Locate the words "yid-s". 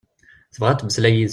1.17-1.29